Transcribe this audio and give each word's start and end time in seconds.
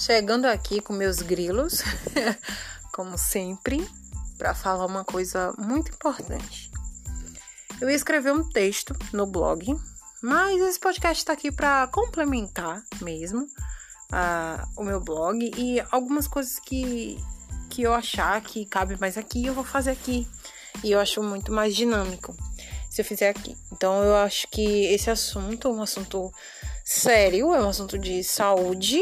Chegando 0.00 0.46
aqui 0.46 0.80
com 0.80 0.94
meus 0.94 1.18
grilos, 1.18 1.82
como 2.90 3.18
sempre, 3.18 3.86
para 4.38 4.54
falar 4.54 4.86
uma 4.86 5.04
coisa 5.04 5.52
muito 5.58 5.92
importante. 5.92 6.70
Eu 7.78 7.90
ia 7.90 7.96
escrever 7.96 8.32
um 8.32 8.48
texto 8.48 8.96
no 9.12 9.26
blog, 9.26 9.76
mas 10.22 10.58
esse 10.62 10.80
podcast 10.80 11.20
está 11.20 11.34
aqui 11.34 11.52
para 11.52 11.86
complementar 11.88 12.82
mesmo 13.02 13.42
uh, 13.42 14.66
o 14.74 14.82
meu 14.82 15.02
blog 15.02 15.38
e 15.54 15.84
algumas 15.90 16.26
coisas 16.26 16.58
que, 16.58 17.22
que 17.68 17.82
eu 17.82 17.92
achar 17.92 18.40
que 18.40 18.64
cabe 18.64 18.98
mais 18.98 19.18
aqui, 19.18 19.44
eu 19.44 19.52
vou 19.52 19.64
fazer 19.64 19.90
aqui. 19.90 20.26
E 20.82 20.92
eu 20.92 20.98
acho 20.98 21.22
muito 21.22 21.52
mais 21.52 21.76
dinâmico 21.76 22.34
se 22.88 23.02
eu 23.02 23.04
fizer 23.04 23.28
aqui. 23.28 23.54
Então 23.70 24.02
eu 24.02 24.16
acho 24.16 24.48
que 24.48 24.86
esse 24.86 25.10
assunto 25.10 25.68
é 25.68 25.70
um 25.70 25.82
assunto 25.82 26.32
sério, 26.86 27.52
é 27.52 27.60
um 27.60 27.68
assunto 27.68 27.98
de 27.98 28.24
saúde 28.24 28.98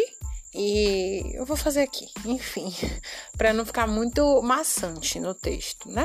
e 0.61 1.23
eu 1.35 1.47
vou 1.47 1.57
fazer 1.57 1.83
aqui, 1.83 2.11
enfim, 2.25 2.75
para 3.39 3.53
não 3.53 3.65
ficar 3.65 3.87
muito 3.87 4.43
maçante 4.43 5.21
no 5.21 5.33
texto, 5.33 5.89
né? 5.89 6.05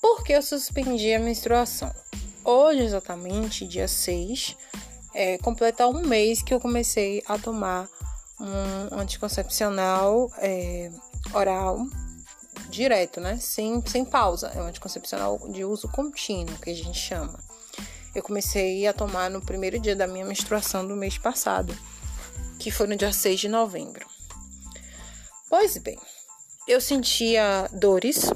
Porque 0.00 0.32
eu 0.32 0.40
suspendi 0.40 1.12
a 1.12 1.18
menstruação. 1.18 1.92
Hoje, 2.42 2.80
exatamente, 2.80 3.68
dia 3.68 3.86
6, 3.86 4.56
é, 5.12 5.36
completa 5.36 5.86
um 5.86 6.00
mês 6.00 6.40
que 6.42 6.54
eu 6.54 6.58
comecei 6.58 7.22
a 7.26 7.38
tomar 7.38 7.86
um 8.40 8.98
anticoncepcional 8.98 10.30
é, 10.38 10.90
oral 11.34 11.86
direto, 12.70 13.20
né? 13.20 13.36
Sem, 13.36 13.84
sem 13.86 14.02
pausa. 14.02 14.48
É 14.48 14.62
um 14.62 14.66
anticoncepcional 14.66 15.38
de 15.50 15.62
uso 15.62 15.88
contínuo, 15.88 16.58
que 16.58 16.70
a 16.70 16.74
gente 16.74 16.98
chama. 16.98 17.38
Eu 18.14 18.22
comecei 18.22 18.86
a 18.86 18.94
tomar 18.94 19.28
no 19.28 19.42
primeiro 19.42 19.78
dia 19.78 19.94
da 19.94 20.06
minha 20.06 20.24
menstruação 20.24 20.86
do 20.86 20.96
mês 20.96 21.18
passado, 21.18 21.76
que 22.62 22.70
foi 22.70 22.86
no 22.86 22.94
dia 22.94 23.12
6 23.12 23.40
de 23.40 23.48
novembro. 23.48 24.06
Pois 25.50 25.76
bem, 25.78 25.98
eu 26.68 26.80
sentia 26.80 27.68
dores 27.72 28.30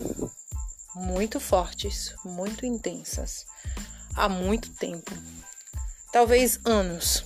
muito 0.97 1.39
fortes, 1.39 2.13
muito 2.25 2.67
intensas, 2.67 3.47
há 4.17 4.29
muito 4.29 4.69
tempo. 4.71 5.13
Talvez 6.11 6.59
anos. 6.65 7.25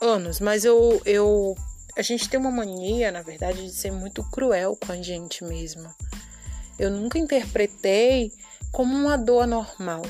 Anos, 0.00 0.40
mas 0.40 0.64
eu, 0.64 1.00
eu 1.04 1.56
a 1.96 2.02
gente 2.02 2.28
tem 2.28 2.40
uma 2.40 2.50
mania, 2.50 3.12
na 3.12 3.22
verdade, 3.22 3.64
de 3.64 3.72
ser 3.72 3.92
muito 3.92 4.24
cruel 4.24 4.76
com 4.76 4.90
a 4.90 5.00
gente 5.00 5.44
mesma. 5.44 5.94
Eu 6.78 6.90
nunca 6.90 7.16
interpretei 7.16 8.32
como 8.72 8.92
uma 8.92 9.16
dor 9.16 9.46
normal. 9.46 10.02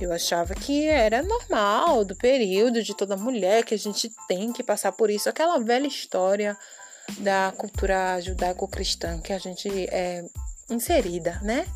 Eu 0.00 0.12
achava 0.12 0.54
que 0.54 0.86
era 0.86 1.22
normal, 1.22 2.06
do 2.06 2.16
período 2.16 2.82
de 2.82 2.96
toda 2.96 3.18
mulher, 3.18 3.64
que 3.64 3.74
a 3.74 3.78
gente 3.78 4.10
tem 4.26 4.50
que 4.50 4.62
passar 4.62 4.92
por 4.92 5.10
isso. 5.10 5.28
Aquela 5.28 5.58
velha 5.60 5.86
história 5.86 6.56
da 7.18 7.52
cultura 7.56 8.18
judaico-cristã 8.18 9.20
que 9.20 9.32
a 9.32 9.38
gente 9.38 9.68
é 9.90 10.24
inserida, 10.70 11.38
né? 11.42 11.66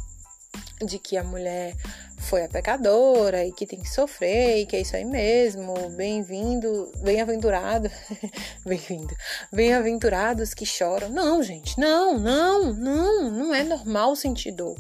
De 0.83 0.99
que 0.99 1.19
a 1.19 1.23
mulher 1.23 1.75
foi 2.17 2.45
a 2.45 2.49
pecadora 2.49 3.45
e 3.45 3.53
que 3.53 3.67
tem 3.67 3.81
que 3.81 3.91
sofrer 3.91 4.63
e 4.63 4.67
que 4.67 4.77
é 4.77 4.81
isso 4.81 4.97
aí 4.97 5.05
mesmo. 5.05 5.75
Bem-vindo, 5.91 6.91
bem-aventurado, 7.03 7.91
bem-vindo, 8.65 9.15
bem-aventurados 9.53 10.55
que 10.55 10.65
choram. 10.65 11.11
Não, 11.11 11.43
gente, 11.43 11.79
não, 11.79 12.19
não, 12.19 12.73
não, 12.73 13.31
não 13.31 13.55
é 13.55 13.63
normal 13.63 14.17
sentir 14.17 14.53
dor. 14.53 14.77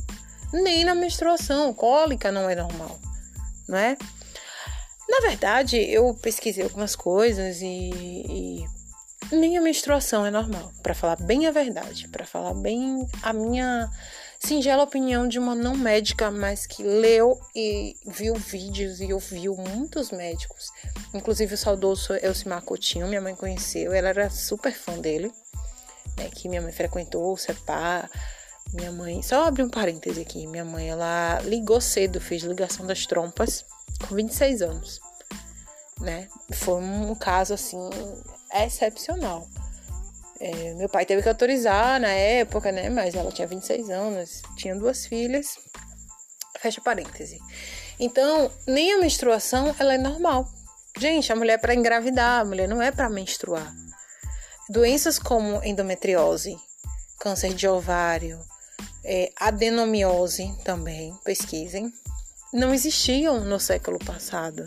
Nem 0.51 0.85
na 0.85 0.95
menstruação, 0.95 1.75
cólica 1.75 2.33
não 2.33 2.49
é 2.49 2.55
normal, 2.55 2.99
não 3.69 3.79
é? 3.79 3.97
Na 5.09 5.21
verdade, 5.21 5.77
eu 5.77 6.15
pesquisei 6.15 6.65
algumas 6.65 6.97
coisas 6.97 7.61
e, 7.61 7.67
e 7.67 8.65
nem 9.33 9.57
a 9.57 9.61
menstruação 9.61 10.25
é 10.25 10.31
normal, 10.31 10.73
para 10.83 10.95
falar 10.95 11.17
bem 11.17 11.47
a 11.47 11.51
verdade, 11.51 12.09
para 12.09 12.27
falar 12.27 12.55
bem 12.55 13.07
a 13.23 13.33
minha 13.33 13.89
singela 14.39 14.83
opinião 14.83 15.27
de 15.27 15.39
uma 15.39 15.55
não 15.55 15.77
médica, 15.77 16.31
mas 16.31 16.67
que 16.67 16.83
leu 16.83 17.39
e 17.55 17.97
viu 18.07 18.35
vídeos 18.35 19.01
e 19.01 19.13
ouviu 19.13 19.57
muitos 19.57 20.11
médicos, 20.11 20.71
inclusive 21.15 21.55
o 21.55 21.59
saudoso 21.59 22.15
Elcimar 22.15 22.63
Coutinho, 22.63 23.09
minha 23.09 23.21
mãe 23.21 23.35
conheceu, 23.35 23.93
ela 23.93 24.09
era 24.09 24.29
super 24.29 24.73
fã 24.73 24.99
dele, 24.99 25.33
né, 26.17 26.29
que 26.31 26.49
minha 26.49 26.61
mãe 26.61 26.73
frequentou 26.73 27.33
o 27.33 27.37
CEPA, 27.37 28.11
minha 28.75 28.93
mãe, 28.93 29.23
só 29.23 29.47
abrir 29.47 29.63
um 29.63 29.71
parêntese 29.71 30.21
aqui, 30.21 30.47
minha 30.47 30.65
mãe, 30.65 30.91
ela 30.91 31.41
ligou 31.43 31.81
cedo, 31.81 32.21
fez 32.21 32.43
ligação 32.43 32.87
das 32.87 33.07
trompas 33.07 33.65
com 34.07 34.15
26 34.15 34.63
anos, 34.63 35.01
né, 36.01 36.29
foi 36.53 36.83
um 36.83 37.15
caso, 37.15 37.55
assim, 37.55 37.79
excepcional. 38.53 39.47
É, 40.41 40.75
meu 40.75 40.89
pai 40.89 41.07
teve 41.07 41.23
que 41.23 41.29
autorizar 41.29 42.01
na 42.01 42.11
época, 42.11 42.71
né? 42.73 42.91
Mas 42.91 43.15
ela 43.15 43.31
tinha 43.31 43.47
26 43.47 43.89
anos, 43.89 44.43
tinha 44.57 44.75
duas 44.75 45.07
filhas. 45.07 45.57
Fecha 46.59 46.81
parêntese. 46.81 47.39
Então, 47.99 48.51
nem 48.67 48.93
a 48.93 48.99
menstruação 48.99 49.75
ela 49.79 49.95
é 49.95 49.99
normal. 49.99 50.47
Gente, 50.99 51.33
a 51.33 51.37
mulher 51.37 51.55
é 51.55 51.59
para 51.59 51.75
engravidar, 51.75 52.41
a 52.41 52.45
mulher 52.45 52.69
não 52.69 52.83
é 52.83 52.91
para 52.91 53.09
menstruar. 53.09 53.73
Doenças 54.69 55.19
como 55.19 55.63
endometriose, 55.65 56.57
câncer 57.21 57.55
de 57.55 57.69
ovário, 57.69 58.39
é, 59.05 59.31
adenomiose 59.37 60.53
também, 60.65 61.15
pesquisem, 61.25 61.93
não 62.53 62.73
existiam 62.73 63.45
no 63.45 63.61
século 63.61 63.99
passado 63.99 64.65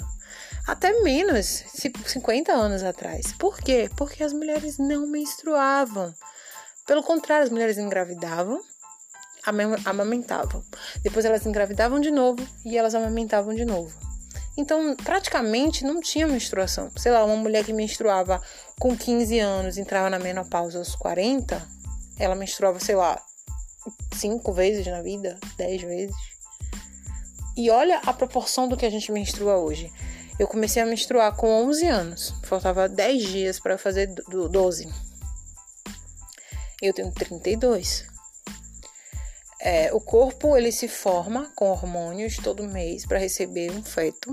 até 0.68 1.02
menos, 1.02 1.64
50 2.06 2.52
anos 2.52 2.84
atrás. 2.84 3.32
Por 3.40 3.58
quê? 3.58 3.90
Porque 3.96 4.22
as 4.22 4.34
mulheres 4.34 4.78
não 4.78 5.08
menstruavam. 5.08 6.14
Pelo 6.86 7.02
contrário, 7.02 7.46
as 7.46 7.50
mulheres 7.50 7.78
engravidavam, 7.78 8.60
amamentavam. 9.86 10.62
Depois 11.02 11.24
elas 11.24 11.46
engravidavam 11.46 12.02
de 12.02 12.12
novo 12.12 12.46
e 12.66 12.78
elas 12.78 12.94
amamentavam 12.94 13.56
de 13.56 13.64
novo. 13.64 13.98
Então, 14.58 14.94
praticamente 14.98 15.86
não 15.86 16.02
tinha 16.02 16.28
menstruação. 16.28 16.92
Sei 16.98 17.14
lá, 17.14 17.24
uma 17.24 17.38
mulher 17.38 17.64
que 17.64 17.72
menstruava 17.72 18.42
com 18.78 18.98
15 18.98 19.40
anos, 19.40 19.78
entrava 19.78 20.10
na 20.10 20.20
menopausa 20.20 20.80
aos 20.80 20.96
40, 20.96 21.66
ela 22.20 22.36
menstruava, 22.36 22.80
sei 22.80 22.96
lá, 22.96 23.22
cinco 24.20 24.52
vezes 24.52 24.86
na 24.88 25.02
vida, 25.02 25.38
10 25.58 25.82
vezes. 25.82 26.16
E 27.56 27.70
olha 27.70 28.00
a 28.00 28.14
proporção 28.14 28.68
do 28.68 28.78
que 28.78 28.86
a 28.86 28.90
gente 28.90 29.12
menstrua 29.12 29.58
hoje. 29.58 29.92
Eu 30.40 30.48
comecei 30.48 30.82
a 30.82 30.86
menstruar 30.86 31.36
com 31.36 31.48
11 31.48 31.88
anos. 31.88 32.34
Faltava 32.44 32.88
10 32.88 33.24
dias 33.24 33.60
para 33.60 33.78
fazer 33.78 34.08
12. 34.08 34.88
Eu 36.82 36.94
tenho 36.94 37.12
32. 37.12 38.06
É, 39.60 39.92
o 39.92 40.00
corpo 40.00 40.56
ele 40.56 40.72
se 40.72 40.88
forma 40.88 41.52
com 41.56 41.70
hormônios 41.70 42.38
todo 42.38 42.64
mês 42.64 43.06
para 43.06 43.18
receber 43.18 43.72
um 43.72 43.82
feto 43.82 44.32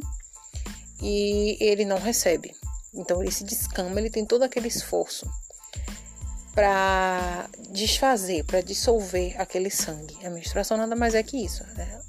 e 1.00 1.56
ele 1.60 1.86
não 1.86 1.98
recebe. 1.98 2.54
Então 2.92 3.22
ele 3.22 3.32
se 3.32 3.44
descama, 3.44 3.98
ele 3.98 4.10
tem 4.10 4.26
todo 4.26 4.42
aquele 4.42 4.68
esforço 4.68 5.26
para 6.54 7.48
desfazer, 7.70 8.44
para 8.44 8.60
dissolver 8.60 9.40
aquele 9.40 9.70
sangue. 9.70 10.16
A 10.24 10.30
menstruação 10.30 10.76
nada 10.76 10.94
mais 10.94 11.14
é 11.14 11.22
que 11.22 11.44
isso. 11.44 11.64
Né? 11.74 12.00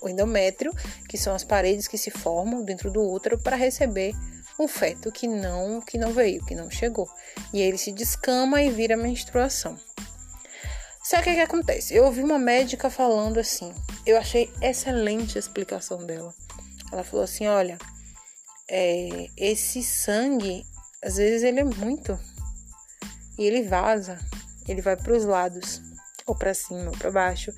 o 0.00 0.08
endométrio, 0.08 0.72
que 1.08 1.18
são 1.18 1.34
as 1.34 1.42
paredes 1.42 1.88
que 1.88 1.98
se 1.98 2.10
formam 2.10 2.62
dentro 2.62 2.90
do 2.90 3.02
útero 3.02 3.36
para 3.36 3.56
receber 3.56 4.14
um 4.58 4.68
feto 4.68 5.10
que 5.10 5.26
não 5.26 5.80
que 5.80 5.98
não 5.98 6.12
veio, 6.12 6.44
que 6.44 6.54
não 6.54 6.70
chegou. 6.70 7.08
E 7.52 7.60
ele 7.60 7.78
se 7.78 7.92
descama 7.92 8.62
e 8.62 8.70
vira 8.70 8.96
menstruação. 8.96 9.78
Sabe 11.02 11.22
o 11.22 11.24
que, 11.24 11.34
que 11.34 11.40
acontece? 11.40 11.94
Eu 11.94 12.04
ouvi 12.04 12.22
uma 12.22 12.38
médica 12.38 12.90
falando 12.90 13.40
assim, 13.40 13.72
eu 14.04 14.16
achei 14.16 14.52
excelente 14.60 15.38
a 15.38 15.40
explicação 15.40 16.04
dela. 16.04 16.34
Ela 16.92 17.02
falou 17.02 17.24
assim: 17.24 17.46
olha, 17.46 17.78
é, 18.70 19.28
esse 19.36 19.82
sangue, 19.82 20.64
às 21.02 21.16
vezes 21.16 21.42
ele 21.42 21.60
é 21.60 21.64
muito 21.64 22.18
e 23.38 23.46
ele 23.46 23.62
vaza, 23.62 24.18
ele 24.66 24.82
vai 24.82 24.96
para 24.96 25.16
os 25.16 25.24
lados 25.24 25.80
ou 26.26 26.34
para 26.34 26.52
cima, 26.52 26.90
ou 26.90 26.98
para 26.98 27.10
baixo. 27.10 27.52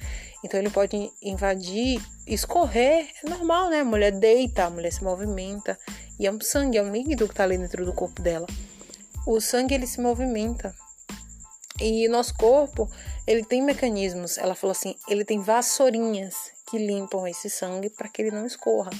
Então 0.44 0.60
ele 0.60 0.70
pode 0.70 1.10
invadir, 1.20 2.00
escorrer, 2.26 3.08
é 3.24 3.28
normal, 3.28 3.68
né? 3.68 3.80
A 3.80 3.84
mulher 3.84 4.12
deita, 4.12 4.64
a 4.64 4.70
mulher 4.70 4.92
se 4.92 5.02
movimenta 5.02 5.78
e 6.18 6.26
é 6.26 6.32
um 6.32 6.40
sangue, 6.40 6.78
é 6.78 6.82
um 6.82 6.92
líquido 6.92 7.26
que 7.26 7.32
está 7.32 7.44
ali 7.44 7.58
dentro 7.58 7.84
do 7.84 7.92
corpo 7.92 8.22
dela. 8.22 8.46
O 9.26 9.40
sangue 9.40 9.74
ele 9.74 9.86
se 9.86 10.00
movimenta. 10.00 10.74
E 11.80 12.06
nosso 12.08 12.34
corpo, 12.34 12.90
ele 13.26 13.42
tem 13.42 13.62
mecanismos. 13.62 14.36
Ela 14.36 14.54
falou 14.54 14.72
assim, 14.72 14.94
ele 15.08 15.24
tem 15.24 15.40
vassourinhas 15.40 16.34
que 16.68 16.78
limpam 16.78 17.26
esse 17.26 17.48
sangue 17.48 17.88
para 17.88 18.08
que 18.08 18.22
ele 18.22 18.30
não 18.30 18.46
escorra. 18.46 18.90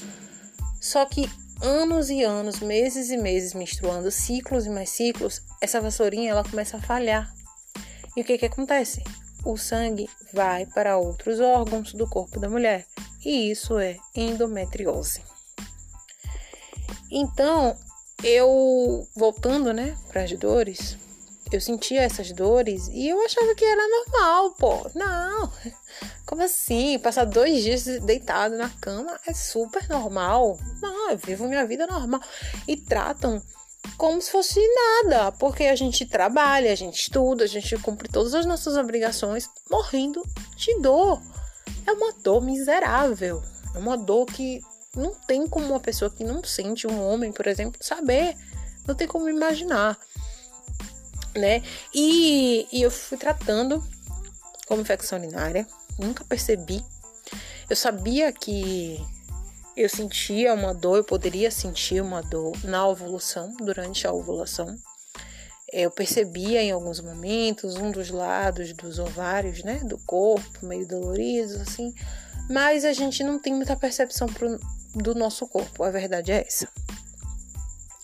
Só 0.79 1.05
que 1.05 1.29
anos 1.61 2.09
e 2.09 2.23
anos, 2.23 2.59
meses 2.59 3.09
e 3.09 3.17
meses 3.17 3.53
menstruando, 3.53 4.11
ciclos 4.11 4.65
e 4.65 4.69
mais 4.69 4.89
ciclos, 4.89 5.41
essa 5.61 5.79
vassourinha 5.79 6.31
ela 6.31 6.43
começa 6.43 6.77
a 6.77 6.81
falhar. 6.81 7.31
E 8.15 8.21
o 8.21 8.23
que 8.23 8.37
que 8.37 8.45
acontece? 8.45 9.01
o 9.43 9.57
sangue 9.57 10.09
vai 10.33 10.65
para 10.65 10.97
outros 10.97 11.39
órgãos 11.39 11.93
do 11.93 12.07
corpo 12.07 12.39
da 12.39 12.49
mulher, 12.49 12.85
e 13.25 13.51
isso 13.51 13.77
é 13.79 13.97
endometriose. 14.15 15.21
Então, 17.09 17.75
eu, 18.23 19.07
voltando, 19.15 19.73
né, 19.73 19.97
para 20.07 20.23
as 20.23 20.31
dores, 20.33 20.97
eu 21.51 21.61
sentia 21.61 22.01
essas 22.01 22.31
dores 22.31 22.87
e 22.93 23.09
eu 23.09 23.21
achava 23.23 23.53
que 23.55 23.65
era 23.65 23.81
normal, 23.87 24.51
pô. 24.51 24.89
Não, 24.95 25.51
como 26.25 26.41
assim? 26.43 26.97
Passar 26.99 27.25
dois 27.25 27.63
dias 27.63 27.85
deitado 28.01 28.57
na 28.57 28.69
cama 28.69 29.19
é 29.27 29.33
super 29.33 29.87
normal. 29.89 30.57
Não, 30.81 31.11
eu 31.11 31.17
vivo 31.17 31.47
minha 31.47 31.65
vida 31.65 31.85
normal. 31.85 32.21
E 32.67 32.77
tratam 32.77 33.41
como 33.97 34.21
se 34.21 34.31
fosse 34.31 34.59
nada, 35.03 35.31
porque 35.33 35.65
a 35.65 35.75
gente 35.75 36.05
trabalha, 36.05 36.71
a 36.71 36.75
gente 36.75 37.01
estuda, 37.01 37.43
a 37.43 37.47
gente 37.47 37.77
cumpre 37.79 38.07
todas 38.07 38.33
as 38.33 38.45
nossas 38.45 38.77
obrigações 38.77 39.49
morrendo 39.69 40.23
de 40.55 40.79
dor. 40.79 41.21
É 41.85 41.91
uma 41.91 42.13
dor 42.13 42.41
miserável. 42.41 43.43
É 43.75 43.77
uma 43.77 43.97
dor 43.97 44.25
que 44.25 44.61
não 44.95 45.13
tem 45.27 45.47
como 45.47 45.65
uma 45.65 45.79
pessoa 45.79 46.11
que 46.11 46.23
não 46.23 46.43
sente, 46.43 46.87
um 46.87 47.01
homem, 47.05 47.31
por 47.31 47.47
exemplo, 47.47 47.83
saber. 47.83 48.35
Não 48.87 48.95
tem 48.95 49.07
como 49.07 49.29
imaginar 49.29 49.97
né? 51.35 51.63
E, 51.93 52.67
e 52.71 52.81
eu 52.81 52.91
fui 52.91 53.17
tratando 53.17 53.83
como 54.67 54.81
infecção 54.81 55.19
urinária, 55.19 55.67
nunca 55.99 56.23
percebi. 56.23 56.83
Eu 57.69 57.75
sabia 57.75 58.31
que 58.31 58.99
eu 59.75 59.89
sentia 59.89 60.53
uma 60.53 60.73
dor, 60.73 60.97
eu 60.97 61.03
poderia 61.03 61.49
sentir 61.49 62.01
uma 62.01 62.21
dor 62.21 62.53
na 62.63 62.85
ovulação, 62.87 63.55
durante 63.57 64.05
a 64.05 64.13
ovulação. 64.13 64.75
Eu 65.71 65.89
percebia 65.89 66.61
em 66.61 66.71
alguns 66.71 66.99
momentos 66.99 67.77
um 67.77 67.91
dos 67.91 68.09
lados 68.09 68.73
dos 68.73 68.99
ovários, 68.99 69.63
né, 69.63 69.79
do 69.85 69.97
corpo, 69.99 70.65
meio 70.65 70.85
doloridos, 70.85 71.55
assim, 71.55 71.93
mas 72.49 72.83
a 72.83 72.91
gente 72.91 73.23
não 73.23 73.39
tem 73.39 73.53
muita 73.53 73.75
percepção 73.77 74.27
pro, 74.27 74.59
do 74.93 75.15
nosso 75.15 75.47
corpo, 75.47 75.83
a 75.83 75.89
verdade 75.89 76.31
é 76.31 76.45
essa. 76.45 76.67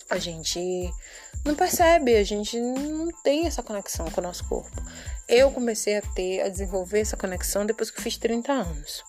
A 0.10 0.18
gente 0.18 0.90
não 1.46 1.56
percebe, 1.56 2.16
a 2.16 2.24
gente 2.24 2.60
não 2.60 3.10
tem 3.24 3.46
essa 3.46 3.62
conexão 3.62 4.10
com 4.10 4.22
o 4.22 4.24
nosso 4.24 4.48
corpo. 4.48 4.82
Eu 5.28 5.52
comecei 5.52 5.98
a 5.98 6.02
ter, 6.02 6.42
a 6.42 6.50
desenvolver 6.50 7.02
essa 7.02 7.18
conexão 7.18 7.66
depois 7.66 7.92
que 7.92 8.00
eu 8.00 8.04
fiz 8.04 8.18
30 8.18 8.52
anos. 8.52 9.04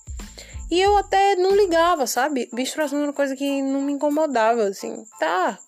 E 0.71 0.81
eu 0.81 0.97
até 0.97 1.35
não 1.37 1.57
ligava, 1.57 2.07
sabe? 2.07 2.49
Menstruação 2.53 2.99
era 2.99 3.09
uma 3.09 3.15
coisa 3.15 3.35
que 3.35 3.63
não 3.63 3.81
me 3.81 3.93
incomodava, 3.93 4.65
assim. 4.65 5.05
Tá, 5.19 5.59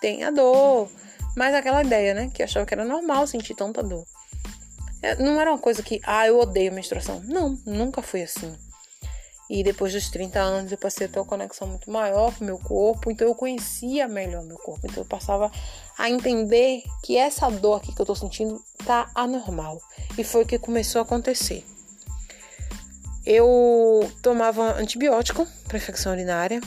tem 0.00 0.24
a 0.24 0.30
dor. 0.30 0.88
Mas 1.36 1.54
aquela 1.54 1.82
ideia, 1.82 2.14
né? 2.14 2.30
Que 2.34 2.42
achava 2.42 2.66
que 2.66 2.74
era 2.74 2.84
normal 2.84 3.26
sentir 3.26 3.54
tanta 3.54 3.82
dor. 3.82 4.04
É, 5.02 5.14
não 5.16 5.40
era 5.40 5.50
uma 5.50 5.58
coisa 5.58 5.82
que, 5.82 6.00
ah, 6.04 6.26
eu 6.26 6.38
odeio 6.38 6.72
menstruação. 6.72 7.22
Não, 7.24 7.58
nunca 7.64 8.02
foi 8.02 8.22
assim. 8.22 8.54
E 9.50 9.64
depois 9.64 9.92
dos 9.92 10.08
30 10.08 10.38
anos 10.38 10.70
eu 10.70 10.78
passei 10.78 11.08
a 11.08 11.10
ter 11.10 11.18
uma 11.18 11.24
conexão 11.24 11.66
muito 11.66 11.90
maior 11.90 12.32
com 12.32 12.44
o 12.44 12.46
meu 12.46 12.56
corpo, 12.56 13.10
então 13.10 13.26
eu 13.26 13.34
conhecia 13.34 14.06
melhor 14.06 14.44
meu 14.44 14.56
corpo. 14.56 14.86
Então 14.86 15.02
eu 15.02 15.04
passava 15.04 15.50
a 15.98 16.08
entender 16.08 16.84
que 17.02 17.16
essa 17.16 17.50
dor 17.50 17.78
aqui 17.78 17.92
que 17.92 18.00
eu 18.00 18.06
tô 18.06 18.14
sentindo 18.14 18.62
tá 18.86 19.10
anormal. 19.12 19.82
E 20.16 20.22
foi 20.22 20.44
o 20.44 20.46
que 20.46 20.56
começou 20.56 21.00
a 21.00 21.02
acontecer. 21.02 21.64
Eu 23.26 24.08
tomava 24.22 24.78
antibiótico 24.78 25.44
para 25.66 25.78
infecção 25.78 26.12
urinária. 26.12 26.60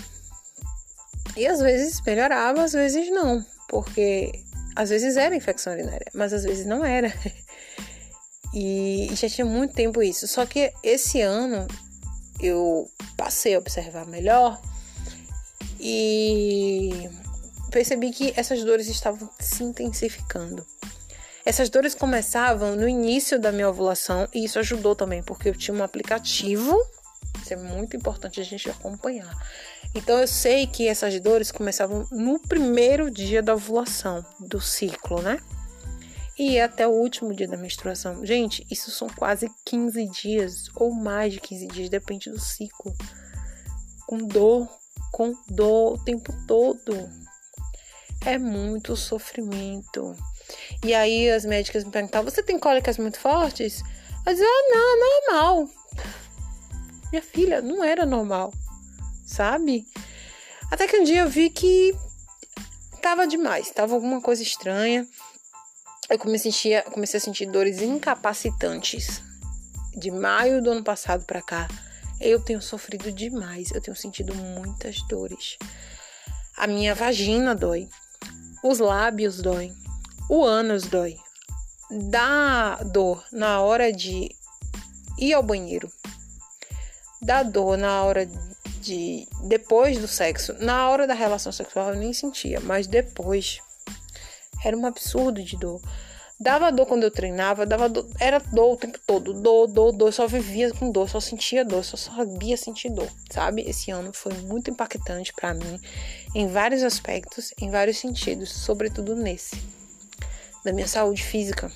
E 1.37 1.47
às 1.47 1.61
vezes 1.61 2.01
melhorava, 2.01 2.63
às 2.63 2.73
vezes 2.73 3.09
não, 3.09 3.45
porque 3.69 4.43
às 4.75 4.89
vezes 4.89 5.15
era 5.15 5.33
infecção 5.33 5.71
urinária, 5.71 6.05
mas 6.13 6.33
às 6.33 6.43
vezes 6.43 6.65
não 6.65 6.83
era. 6.83 7.13
E, 8.53 9.07
e 9.09 9.15
já 9.15 9.29
tinha 9.29 9.45
muito 9.45 9.73
tempo 9.73 10.03
isso. 10.03 10.27
Só 10.27 10.45
que 10.45 10.73
esse 10.83 11.21
ano 11.21 11.65
eu 12.45 12.89
passei 13.17 13.55
a 13.55 13.59
observar 13.59 14.05
melhor 14.05 14.59
e 15.79 17.09
percebi 17.71 18.11
que 18.11 18.33
essas 18.35 18.63
dores 18.63 18.87
estavam 18.87 19.29
se 19.39 19.63
intensificando. 19.63 20.65
Essas 21.45 21.69
dores 21.69 21.93
começavam 21.93 22.75
no 22.75 22.87
início 22.87 23.39
da 23.39 23.51
minha 23.51 23.69
ovulação 23.69 24.27
e 24.33 24.45
isso 24.45 24.59
ajudou 24.59 24.95
também, 24.95 25.21
porque 25.21 25.49
eu 25.49 25.55
tinha 25.55 25.75
um 25.75 25.83
aplicativo, 25.83 26.79
isso 27.41 27.53
é 27.53 27.57
muito 27.57 27.97
importante 27.97 28.39
a 28.39 28.43
gente 28.43 28.69
acompanhar. 28.69 29.35
Então 29.93 30.19
eu 30.19 30.27
sei 30.27 30.65
que 30.65 30.87
essas 30.87 31.19
dores 31.19 31.51
começavam 31.51 32.07
no 32.11 32.39
primeiro 32.39 33.11
dia 33.11 33.41
da 33.41 33.53
ovulação, 33.53 34.25
do 34.39 34.61
ciclo, 34.61 35.21
né? 35.21 35.39
E 36.37 36.59
até 36.59 36.87
o 36.87 36.91
último 36.91 37.33
dia 37.33 37.47
da 37.47 37.57
menstruação. 37.57 38.25
Gente, 38.25 38.65
isso 38.69 38.89
são 38.89 39.07
quase 39.07 39.51
15 39.65 40.05
dias 40.07 40.69
ou 40.75 40.91
mais 40.91 41.33
de 41.33 41.39
15 41.39 41.67
dias, 41.67 41.89
depende 41.89 42.29
do 42.29 42.39
ciclo. 42.39 42.95
Com 44.07 44.17
dor, 44.17 44.67
com 45.11 45.35
dor 45.47 45.93
o 45.93 46.03
tempo 46.03 46.33
todo. 46.47 47.09
É 48.25 48.37
muito 48.37 48.95
sofrimento. 48.95 50.15
E 50.83 50.93
aí 50.93 51.29
as 51.29 51.45
médicas 51.45 51.83
me 51.83 51.91
perguntavam: 51.91 52.29
Você 52.29 52.41
tem 52.41 52.57
cólicas 52.57 52.97
muito 52.97 53.19
fortes? 53.19 53.81
Eu 54.25 54.33
dizia: 54.33 54.47
Ah, 54.47 54.69
não, 54.69 54.99
normal. 54.99 55.69
Minha 57.11 57.21
filha, 57.21 57.61
não 57.61 57.83
era 57.83 58.05
normal, 58.05 58.51
sabe? 59.25 59.85
Até 60.71 60.87
que 60.87 60.97
um 60.97 61.03
dia 61.03 61.21
eu 61.21 61.29
vi 61.29 61.51
que 61.51 61.95
tava 63.01 63.27
demais, 63.27 63.69
tava 63.69 63.93
alguma 63.93 64.19
coisa 64.19 64.41
estranha 64.41 65.07
eu 66.09 66.17
comecei 66.17 66.49
a, 66.49 66.53
sentir, 66.53 66.83
comecei 66.91 67.17
a 67.17 67.21
sentir 67.21 67.45
dores 67.45 67.81
incapacitantes. 67.81 69.21
De 69.95 70.09
maio 70.09 70.61
do 70.61 70.71
ano 70.71 70.83
passado 70.83 71.23
para 71.25 71.41
cá, 71.41 71.67
eu 72.19 72.39
tenho 72.39 72.61
sofrido 72.61 73.11
demais. 73.11 73.71
Eu 73.71 73.81
tenho 73.81 73.95
sentido 73.95 74.33
muitas 74.33 75.01
dores. 75.07 75.57
A 76.57 76.67
minha 76.67 76.93
vagina 76.93 77.55
dói, 77.55 77.89
os 78.63 78.79
lábios 78.79 79.41
doem, 79.41 79.73
o 80.29 80.43
ânus 80.43 80.83
dói. 80.83 81.17
Dá 82.09 82.75
dor 82.83 83.23
na 83.31 83.61
hora 83.61 83.91
de 83.91 84.29
ir 85.17 85.33
ao 85.33 85.43
banheiro. 85.43 85.91
Dá 87.21 87.43
dor 87.43 87.77
na 87.77 88.03
hora 88.03 88.25
de 88.81 89.27
depois 89.43 89.97
do 89.97 90.07
sexo. 90.07 90.53
Na 90.59 90.89
hora 90.89 91.07
da 91.07 91.13
relação 91.13 91.51
sexual 91.51 91.89
eu 91.89 91.99
nem 91.99 92.13
sentia, 92.13 92.59
mas 92.59 92.87
depois 92.87 93.59
era 94.63 94.77
um 94.77 94.85
absurdo 94.85 95.43
de 95.43 95.57
dor. 95.57 95.81
Dava 96.39 96.71
dor 96.71 96.85
quando 96.85 97.03
eu 97.03 97.11
treinava, 97.11 97.65
dava 97.65 97.87
dor, 97.87 98.05
era 98.19 98.39
dor 98.39 98.73
o 98.73 98.77
tempo 98.77 98.99
todo, 99.05 99.33
dor, 99.33 99.67
dor, 99.67 99.91
dor, 99.93 100.11
só 100.11 100.27
vivia 100.27 100.71
com 100.73 100.91
dor, 100.91 101.07
só 101.07 101.19
sentia 101.19 101.63
dor, 101.63 101.85
só 101.85 101.95
sabia 101.95 102.57
sentir 102.57 102.89
dor, 102.89 103.07
sabe? 103.29 103.61
Esse 103.61 103.91
ano 103.91 104.11
foi 104.11 104.33
muito 104.39 104.69
impactante 104.69 105.31
para 105.31 105.53
mim 105.53 105.79
em 106.35 106.47
vários 106.47 106.83
aspectos, 106.83 107.53
em 107.57 107.69
vários 107.69 107.97
sentidos, 107.97 108.49
sobretudo 108.49 109.15
nesse, 109.15 109.55
da 110.65 110.73
minha 110.73 110.87
saúde 110.87 111.23
física. 111.23 111.71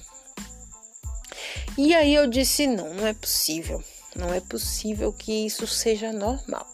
E 1.78 1.94
aí 1.94 2.14
eu 2.16 2.28
disse: 2.28 2.68
não, 2.68 2.94
não 2.94 3.08
é 3.08 3.14
possível, 3.14 3.82
não 4.16 4.34
é 4.34 4.42
possível 4.42 5.14
que 5.14 5.46
isso 5.46 5.68
seja 5.68 6.12
normal. 6.12 6.68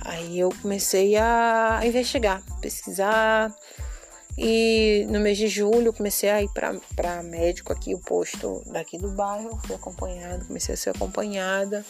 Aí 0.00 0.38
eu 0.38 0.48
comecei 0.62 1.16
a 1.16 1.80
investigar, 1.84 2.42
pesquisar, 2.60 3.54
e 4.40 5.04
no 5.10 5.18
mês 5.18 5.36
de 5.36 5.48
julho 5.48 5.92
comecei 5.92 6.30
a 6.30 6.40
ir 6.40 6.48
para 6.94 7.22
médico 7.24 7.72
aqui, 7.72 7.92
o 7.92 7.98
posto 7.98 8.62
daqui 8.66 8.96
do 8.96 9.10
bairro. 9.10 9.58
Fui 9.66 9.74
acompanhada, 9.74 10.44
comecei 10.44 10.74
a 10.74 10.78
ser 10.78 10.90
acompanhada. 10.90 11.84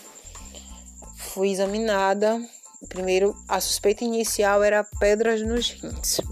Fui 1.19 1.51
examinada. 1.51 2.41
Primeiro, 2.89 3.37
a 3.47 3.61
suspeita 3.61 4.03
inicial 4.03 4.65
era 4.65 4.83
pedras 4.83 5.43
nos 5.43 5.73
rins. 5.73 6.23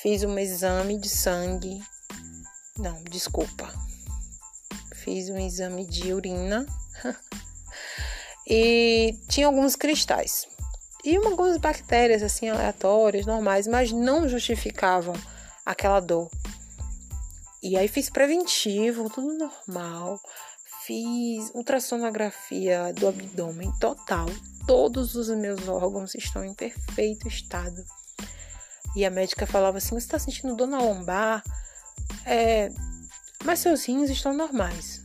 Fiz 0.00 0.22
um 0.22 0.38
exame 0.38 0.96
de 0.96 1.08
sangue. 1.08 1.82
Não, 2.78 3.02
desculpa. 3.02 3.68
Fiz 4.94 5.28
um 5.28 5.38
exame 5.38 5.86
de 5.86 6.12
urina. 6.12 6.64
e 8.46 9.18
tinha 9.26 9.48
alguns 9.48 9.74
cristais 9.74 10.46
e 11.04 11.16
algumas 11.16 11.56
bactérias 11.56 12.22
assim 12.22 12.48
aleatórias, 12.48 13.26
normais, 13.26 13.66
mas 13.66 13.92
não 13.92 14.28
justificavam 14.28 15.14
aquela 15.64 16.00
dor. 16.00 16.30
E 17.62 17.76
aí 17.76 17.88
fiz 17.88 18.08
preventivo, 18.08 19.10
tudo 19.10 19.32
normal. 19.34 20.18
Fiz 20.86 21.50
ultrassonografia 21.54 22.92
do 22.94 23.08
abdômen 23.08 23.70
total. 23.78 24.26
Todos 24.66 25.14
os 25.14 25.28
meus 25.28 25.68
órgãos 25.68 26.14
estão 26.14 26.44
em 26.44 26.54
perfeito 26.54 27.28
estado. 27.28 27.84
E 28.96 29.04
a 29.04 29.10
médica 29.10 29.46
falava 29.46 29.78
assim: 29.78 29.90
Você 29.90 30.06
está 30.06 30.18
sentindo 30.18 30.56
dor 30.56 30.66
na 30.66 30.78
lombar? 30.78 31.42
É, 32.24 32.70
mas 33.44 33.60
seus 33.60 33.84
rins 33.84 34.10
estão 34.10 34.32
normais 34.32 34.99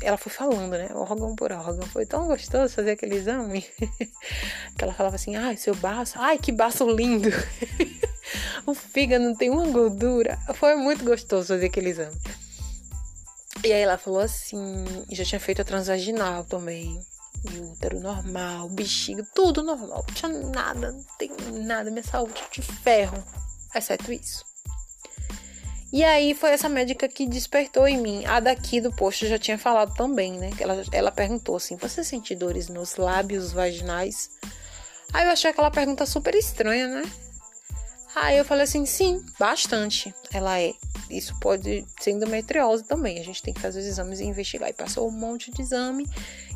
ela 0.00 0.16
foi 0.16 0.32
falando, 0.32 0.72
né? 0.72 0.88
Órgão 0.94 1.34
por 1.34 1.52
órgão. 1.52 1.86
Foi 1.88 2.06
tão 2.06 2.26
gostoso 2.26 2.74
fazer 2.74 2.92
aquele 2.92 3.16
exame. 3.16 3.62
que 4.76 4.84
ela 4.84 4.92
falava 4.92 5.16
assim: 5.16 5.36
ai, 5.36 5.56
seu 5.56 5.74
baço, 5.74 6.14
ai, 6.18 6.38
que 6.38 6.52
baço 6.52 6.88
lindo. 6.88 7.28
o 8.66 8.74
fígado 8.74 9.24
não 9.24 9.34
tem 9.34 9.50
uma 9.50 9.66
gordura. 9.66 10.38
Foi 10.54 10.74
muito 10.76 11.04
gostoso 11.04 11.48
fazer 11.48 11.66
aquele 11.66 11.90
exame. 11.90 12.16
E 13.64 13.72
aí 13.72 13.82
ela 13.82 13.98
falou 13.98 14.20
assim: 14.20 14.84
já 15.10 15.24
tinha 15.24 15.40
feito 15.40 15.62
a 15.62 15.64
transvaginal 15.64 16.44
também. 16.44 17.00
E 17.44 17.58
útero 17.60 18.00
normal, 18.00 18.68
bexiga, 18.68 19.26
tudo 19.34 19.62
normal. 19.62 20.04
Não 20.06 20.14
tinha 20.14 20.28
nada, 20.28 20.92
não 20.92 21.04
tem 21.18 21.30
nada. 21.64 21.90
Minha 21.90 22.02
saúde 22.02 22.42
de 22.50 22.60
ferro. 22.60 23.22
exceto 23.74 24.12
isso. 24.12 24.49
E 25.92 26.04
aí 26.04 26.34
foi 26.34 26.50
essa 26.50 26.68
médica 26.68 27.08
que 27.08 27.26
despertou 27.26 27.86
em 27.86 28.00
mim. 28.00 28.24
A 28.24 28.38
daqui 28.38 28.80
do 28.80 28.92
posto 28.92 29.26
já 29.26 29.38
tinha 29.38 29.58
falado 29.58 29.92
também, 29.94 30.38
né? 30.38 30.50
Ela, 30.60 30.84
ela 30.92 31.10
perguntou 31.10 31.56
assim: 31.56 31.76
Você 31.76 32.04
sente 32.04 32.34
dores 32.34 32.68
nos 32.68 32.96
lábios 32.96 33.52
vaginais? 33.52 34.30
Aí 35.12 35.24
eu 35.26 35.32
achei 35.32 35.50
aquela 35.50 35.70
pergunta 35.70 36.06
super 36.06 36.34
estranha, 36.34 36.86
né? 36.86 37.02
Aí 38.14 38.38
eu 38.38 38.44
falei 38.44 38.64
assim: 38.64 38.86
Sim, 38.86 39.24
bastante. 39.38 40.14
Ela 40.32 40.60
é. 40.60 40.72
Isso 41.10 41.34
pode 41.40 41.84
ser 42.00 42.12
endometriose 42.12 42.84
também. 42.84 43.18
A 43.18 43.24
gente 43.24 43.42
tem 43.42 43.52
que 43.52 43.60
fazer 43.60 43.80
os 43.80 43.86
exames 43.86 44.20
e 44.20 44.24
investigar. 44.24 44.70
E 44.70 44.72
passou 44.72 45.08
um 45.08 45.12
monte 45.12 45.50
de 45.50 45.60
exame. 45.60 46.08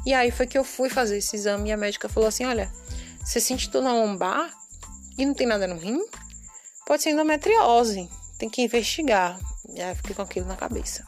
E 0.06 0.14
aí 0.14 0.30
foi 0.30 0.46
que 0.46 0.56
eu 0.56 0.62
fui 0.62 0.88
fazer 0.88 1.18
esse 1.18 1.34
exame 1.34 1.70
e 1.70 1.72
a 1.72 1.76
médica 1.76 2.08
falou 2.08 2.28
assim: 2.28 2.44
Olha, 2.44 2.70
você 3.24 3.40
sente 3.40 3.68
dor 3.68 3.82
na 3.82 3.92
lombar 3.92 4.48
e 5.18 5.26
não 5.26 5.34
tem 5.34 5.46
nada 5.46 5.66
no 5.66 5.76
rim? 5.76 6.00
Pode 6.86 7.02
ser 7.02 7.10
endometriose 7.10 8.08
tem 8.44 8.50
que 8.50 8.62
investigar. 8.62 9.40
Já 9.74 9.94
fiquei 9.94 10.14
com 10.14 10.22
aquilo 10.22 10.46
na 10.46 10.56
cabeça. 10.56 11.06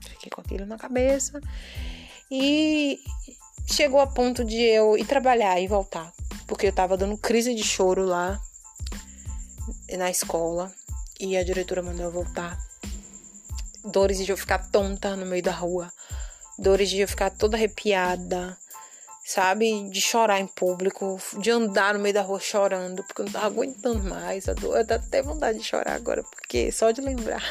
Fiquei 0.00 0.30
com 0.30 0.40
aquilo 0.40 0.64
na 0.64 0.78
cabeça. 0.78 1.40
E 2.30 2.98
chegou 3.70 4.00
a 4.00 4.06
ponto 4.06 4.44
de 4.44 4.56
eu 4.56 4.96
ir 4.96 5.04
trabalhar 5.04 5.60
e 5.60 5.66
voltar. 5.68 6.12
Porque 6.46 6.66
eu 6.66 6.72
tava 6.72 6.96
dando 6.96 7.18
crise 7.18 7.54
de 7.54 7.62
choro 7.62 8.06
lá 8.06 8.40
na 9.98 10.10
escola. 10.10 10.72
E 11.20 11.36
a 11.36 11.44
diretora 11.44 11.82
mandou 11.82 12.06
eu 12.06 12.12
voltar. 12.12 12.58
Dores 13.84 14.24
de 14.24 14.32
eu 14.32 14.36
ficar 14.36 14.70
tonta 14.70 15.14
no 15.14 15.26
meio 15.26 15.42
da 15.42 15.52
rua. 15.52 15.92
Dores 16.58 16.88
de 16.88 17.00
eu 17.00 17.08
ficar 17.08 17.30
toda 17.30 17.56
arrepiada 17.56 18.56
sabe? 19.28 19.90
De 19.90 20.00
chorar 20.00 20.40
em 20.40 20.46
público, 20.46 21.20
de 21.38 21.50
andar 21.50 21.92
no 21.92 22.00
meio 22.00 22.14
da 22.14 22.22
rua 22.22 22.40
chorando, 22.40 23.04
porque 23.04 23.20
eu 23.20 23.26
não 23.26 23.32
tava 23.32 23.46
aguentando 23.46 24.02
mais. 24.08 24.46
Eu 24.46 24.54
dá 24.86 24.94
até 24.94 25.20
vontade 25.20 25.58
de 25.58 25.64
chorar 25.64 25.92
agora, 25.92 26.22
porque 26.22 26.72
só 26.72 26.90
de 26.90 27.02
lembrar. 27.02 27.42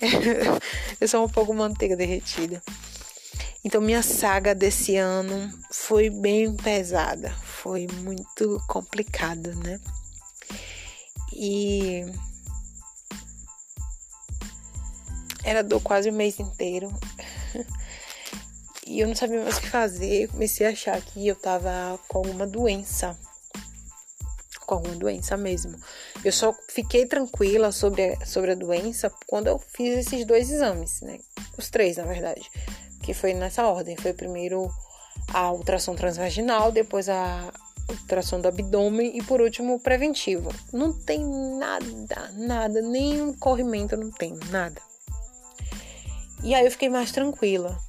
eu 1.00 1.08
sou 1.08 1.24
um 1.24 1.28
pouco 1.28 1.52
manteiga 1.52 1.96
derretida. 1.96 2.62
Então, 3.64 3.80
minha 3.80 4.00
saga 4.00 4.54
desse 4.54 4.94
ano 4.94 5.52
foi 5.72 6.08
bem 6.08 6.54
pesada, 6.54 7.34
foi 7.42 7.88
muito 7.88 8.62
complicada, 8.68 9.56
né? 9.56 9.80
E 11.32 12.06
era 15.42 15.64
dor 15.64 15.80
quase 15.80 16.10
o 16.10 16.12
mês 16.12 16.38
inteiro. 16.38 16.88
E 18.86 19.00
eu 19.00 19.08
não 19.08 19.16
sabia 19.16 19.42
mais 19.42 19.58
o 19.58 19.60
que 19.60 19.68
fazer. 19.68 20.28
Comecei 20.28 20.66
a 20.66 20.70
achar 20.70 21.00
que 21.00 21.26
eu 21.26 21.34
tava 21.34 21.98
com 22.06 22.18
alguma 22.18 22.46
doença. 22.46 23.18
Com 24.64 24.76
alguma 24.76 24.94
doença 24.94 25.36
mesmo. 25.36 25.76
Eu 26.24 26.32
só 26.32 26.54
fiquei 26.68 27.04
tranquila 27.04 27.72
sobre 27.72 28.14
a, 28.14 28.24
sobre 28.24 28.52
a 28.52 28.54
doença 28.54 29.12
quando 29.26 29.48
eu 29.48 29.58
fiz 29.58 29.98
esses 29.98 30.24
dois 30.24 30.50
exames, 30.50 31.00
né? 31.00 31.18
Os 31.58 31.68
três, 31.68 31.96
na 31.96 32.04
verdade. 32.04 32.48
Que 33.02 33.12
foi 33.12 33.34
nessa 33.34 33.66
ordem. 33.66 33.96
Foi 33.96 34.12
primeiro 34.12 34.70
a 35.34 35.50
ultrassom 35.50 35.96
transvaginal, 35.96 36.70
depois 36.70 37.08
a 37.08 37.52
ultrassom 37.88 38.40
do 38.40 38.48
abdômen 38.48 39.16
e 39.16 39.22
por 39.22 39.40
último 39.40 39.74
o 39.74 39.80
preventivo. 39.80 40.52
Não 40.72 40.92
tem 40.92 41.24
nada, 41.58 42.30
nada, 42.34 42.80
nenhum 42.82 43.32
corrimento, 43.32 43.96
não 43.96 44.10
tem 44.12 44.38
nada. 44.50 44.80
E 46.42 46.54
aí 46.54 46.64
eu 46.64 46.70
fiquei 46.70 46.88
mais 46.88 47.10
tranquila. 47.10 47.85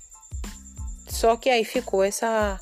Só 1.18 1.36
que 1.36 1.50
aí 1.50 1.66
ficou 1.66 2.04
essa 2.04 2.62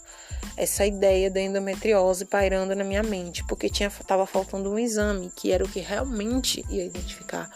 essa 0.56 0.86
ideia 0.86 1.30
da 1.30 1.42
endometriose 1.42 2.24
pairando 2.24 2.74
na 2.74 2.86
minha 2.86 3.04
mente, 3.04 3.44
porque 3.44 3.68
tinha 3.68 3.92
tava 4.08 4.26
faltando 4.26 4.72
um 4.72 4.80
exame 4.80 5.30
que 5.36 5.52
era 5.52 5.66
o 5.66 5.68
que 5.68 5.82
realmente 5.82 6.64
ia 6.70 6.86
identificar 6.86 7.50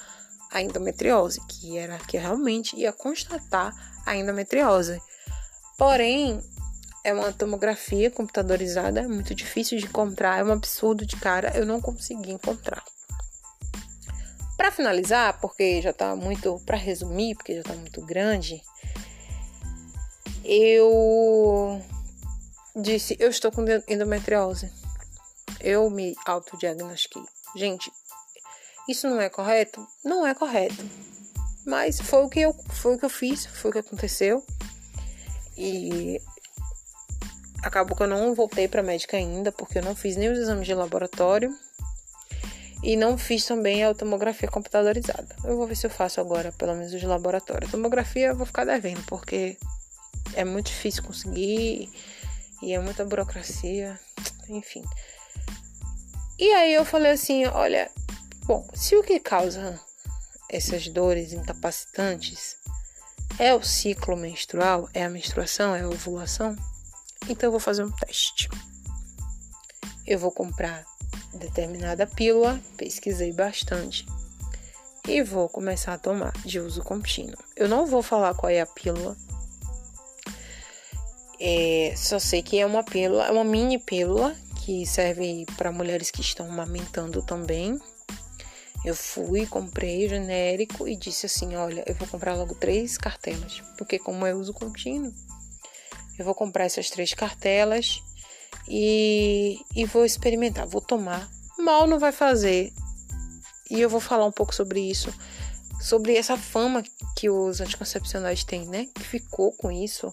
a 0.51 0.61
endometriose, 0.61 1.39
que 1.47 1.77
era 1.77 1.97
que 1.99 2.17
realmente 2.17 2.75
ia 2.75 2.91
constatar 2.91 3.73
a 4.05 4.17
endometriose. 4.17 5.01
Porém, 5.77 6.43
é 7.05 7.13
uma 7.13 7.31
tomografia 7.31 8.11
computadorizada, 8.11 8.99
é 8.99 9.07
muito 9.07 9.33
difícil 9.33 9.77
de 9.77 9.85
encontrar, 9.85 10.39
é 10.39 10.43
um 10.43 10.51
absurdo 10.51 11.05
de 11.05 11.15
cara, 11.15 11.55
eu 11.55 11.65
não 11.65 11.79
consegui 11.79 12.31
encontrar. 12.31 12.83
Para 14.57 14.69
finalizar, 14.69 15.39
porque 15.39 15.81
já 15.81 15.93
tá 15.93 16.13
muito, 16.13 16.59
para 16.65 16.75
resumir, 16.75 17.35
porque 17.35 17.55
já 17.55 17.63
tá 17.63 17.73
muito 17.73 18.05
grande, 18.05 18.61
eu 20.49 21.79
disse: 22.75 23.15
Eu 23.19 23.29
estou 23.29 23.51
com 23.51 23.63
endometriose. 23.87 24.71
Eu 25.59 25.89
me 25.91 26.15
autodiagnostiquei. 26.25 27.21
Gente, 27.55 27.91
isso 28.87 29.07
não 29.07 29.21
é 29.21 29.29
correto? 29.29 29.85
Não 30.03 30.25
é 30.25 30.33
correto. 30.33 30.83
Mas 31.67 32.01
foi 32.01 32.23
o 32.23 32.29
que 32.29 32.39
eu, 32.39 32.53
foi 32.69 32.95
o 32.95 32.97
que 32.97 33.05
eu 33.05 33.09
fiz, 33.09 33.45
foi 33.45 33.69
o 33.69 33.73
que 33.73 33.79
aconteceu. 33.79 34.43
E 35.55 36.19
acabou 37.61 37.95
que 37.95 38.01
eu 38.01 38.07
não 38.07 38.33
voltei 38.33 38.67
para 38.67 38.81
médica 38.81 39.17
ainda, 39.17 39.51
porque 39.51 39.77
eu 39.77 39.83
não 39.83 39.95
fiz 39.95 40.15
nem 40.15 40.31
os 40.31 40.39
exames 40.39 40.65
de 40.65 40.73
laboratório 40.73 41.53
e 42.81 42.95
não 42.95 43.17
fiz 43.17 43.45
também 43.45 43.83
a 43.83 43.93
tomografia 43.93 44.49
computadorizada. 44.49 45.35
Eu 45.43 45.57
vou 45.57 45.67
ver 45.67 45.75
se 45.75 45.85
eu 45.85 45.91
faço 45.91 46.21
agora, 46.21 46.51
pelo 46.53 46.73
menos 46.73 46.93
os 46.93 46.99
de 46.99 47.05
laboratório. 47.05 47.67
A 47.67 47.71
tomografia 47.71 48.27
eu 48.27 48.35
vou 48.35 48.45
ficar 48.45 48.65
devendo, 48.65 49.03
porque 49.05 49.57
é 50.39 50.45
muito 50.45 50.67
difícil 50.67 51.03
conseguir 51.03 51.91
e 52.61 52.73
é 52.73 52.79
muita 52.79 53.03
burocracia, 53.03 53.99
enfim. 54.47 54.83
E 56.37 56.49
aí 56.53 56.73
eu 56.73 56.85
falei 56.85 57.11
assim, 57.11 57.45
olha, 57.45 57.91
bom, 58.45 58.65
se 58.73 58.95
o 58.95 59.03
que 59.03 59.19
causa 59.19 59.77
essas 60.49 60.87
dores 60.87 61.33
incapacitantes 61.33 62.55
é 63.37 63.53
o 63.53 63.61
ciclo 63.61 64.15
menstrual, 64.15 64.87
é 64.93 65.03
a 65.03 65.09
menstruação, 65.09 65.75
é 65.75 65.81
a 65.81 65.89
ovulação, 65.89 66.55
então 67.27 67.47
eu 67.47 67.51
vou 67.51 67.59
fazer 67.59 67.83
um 67.83 67.91
teste. 67.91 68.49
Eu 70.07 70.17
vou 70.17 70.31
comprar 70.31 70.85
determinada 71.33 72.07
pílula, 72.07 72.61
pesquisei 72.77 73.33
bastante 73.33 74.05
e 75.05 75.21
vou 75.21 75.49
começar 75.49 75.95
a 75.95 75.97
tomar 75.97 76.31
de 76.45 76.61
uso 76.61 76.81
contínuo. 76.81 77.37
Eu 77.57 77.67
não 77.67 77.85
vou 77.85 78.01
falar 78.01 78.33
qual 78.35 78.49
é 78.49 78.61
a 78.61 78.65
pílula, 78.65 79.17
é, 81.39 81.93
só 81.95 82.19
sei 82.19 82.41
que 82.41 82.59
é 82.59 82.65
uma 82.65 82.83
pílula, 82.83 83.25
é 83.25 83.31
uma 83.31 83.45
mini 83.45 83.77
pílula 83.77 84.35
que 84.65 84.85
serve 84.85 85.45
para 85.57 85.71
mulheres 85.71 86.11
que 86.11 86.21
estão 86.21 86.51
amamentando 86.51 87.21
também. 87.21 87.79
Eu 88.83 88.95
fui, 88.95 89.45
comprei 89.45 90.05
o 90.05 90.09
genérico 90.09 90.87
e 90.87 90.95
disse 90.95 91.25
assim: 91.25 91.55
Olha, 91.55 91.83
eu 91.87 91.95
vou 91.95 92.07
comprar 92.07 92.35
logo 92.35 92.55
três 92.55 92.97
cartelas, 92.97 93.61
porque, 93.77 93.97
como 93.97 94.25
é 94.25 94.33
uso 94.33 94.53
contínuo, 94.53 95.13
eu 96.17 96.25
vou 96.25 96.35
comprar 96.35 96.65
essas 96.65 96.89
três 96.89 97.13
cartelas 97.13 98.01
e, 98.67 99.59
e 99.75 99.85
vou 99.85 100.05
experimentar, 100.05 100.67
vou 100.67 100.81
tomar. 100.81 101.29
Mal 101.57 101.87
não 101.87 101.99
vai 101.99 102.11
fazer. 102.11 102.73
E 103.69 103.79
eu 103.79 103.89
vou 103.89 103.99
falar 103.99 104.25
um 104.25 104.31
pouco 104.31 104.53
sobre 104.53 104.79
isso, 104.81 105.13
sobre 105.79 106.15
essa 106.15 106.37
fama 106.37 106.83
que 107.15 107.29
os 107.29 107.61
anticoncepcionais 107.61 108.43
têm, 108.43 108.65
né? 108.65 108.87
Que 108.93 109.03
ficou 109.03 109.51
com 109.53 109.71
isso 109.71 110.11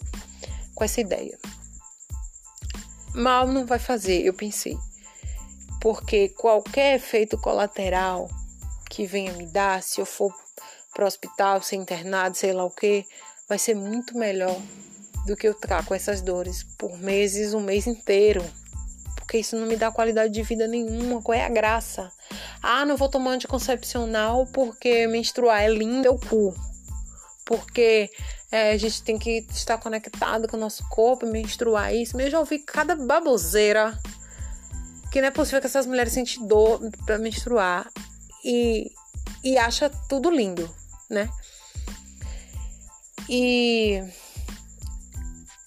com 0.77 0.85
essa 0.85 1.01
ideia. 1.01 1.37
Mal 3.13 3.49
não 3.49 3.67
vai 3.67 3.81
fazer, 3.81 4.23
eu 4.23 4.35
pensei. 4.35 4.79
Porque 5.81 6.29
qualquer 6.29 6.97
efeito 6.97 7.37
colateral 7.39 8.29
que 8.89 9.07
venha 9.07 9.33
me 9.33 9.47
dar, 9.47 9.83
se 9.83 10.01
eu 10.01 10.07
for 10.07 10.33
para 10.95 11.05
o 11.05 11.09
hospital, 11.09 11.63
ser 11.63 11.77
internado, 11.77 12.37
sei 12.37 12.53
lá 12.53 12.65
o 12.65 12.71
que, 12.71 13.05
vai 13.49 13.59
ser 13.59 13.75
muito 13.75 14.17
melhor 14.17 14.57
do 15.27 15.37
que 15.37 15.49
eu 15.49 15.57
com 15.87 15.95
essas 15.95 16.23
dores 16.23 16.63
por 16.79 16.97
meses, 16.99 17.55
um 17.55 17.61
mês 17.61 17.87
inteiro. 17.87 18.45
Porque 19.17 19.39
isso 19.39 19.57
não 19.57 19.67
me 19.67 19.77
dá 19.77 19.91
qualidade 19.91 20.33
de 20.33 20.43
vida 20.43 20.69
nenhuma. 20.69 21.21
Qual 21.21 21.37
é 21.37 21.45
a 21.45 21.49
graça? 21.49 22.13
Ah, 22.63 22.85
não 22.85 22.97
vou 22.97 23.09
tomar 23.09 23.33
anticoncepcional 23.33 24.47
porque 24.47 25.07
menstruar 25.07 25.63
é 25.63 25.69
lindo, 25.69 26.07
é 26.07 26.11
o 26.11 26.19
cu. 26.19 26.55
Porque 27.47 28.11
é, 28.51 28.73
a 28.73 28.77
gente 28.77 29.03
tem 29.03 29.17
que 29.17 29.47
estar 29.51 29.79
conectado 29.79 30.49
com 30.49 30.57
o 30.57 30.61
nosso 30.61 30.87
corpo, 30.89 31.25
menstruar 31.25 31.95
isso. 31.95 32.21
Eu 32.21 32.29
já 32.29 32.41
ouvi 32.41 32.59
cada 32.59 32.97
baboseira 32.97 33.99
que 35.13 35.21
não 35.21 35.29
é 35.29 35.31
possível 35.31 35.61
que 35.61 35.67
essas 35.69 35.87
mulheres 35.87 36.13
sentem 36.13 36.47
dor 36.47 36.81
para 37.07 37.19
menstruar 37.19 37.91
e, 38.45 38.91
e 39.45 39.57
acha 39.57 39.89
tudo 40.09 40.29
lindo, 40.29 40.69
né? 41.09 41.31
E 43.29 44.03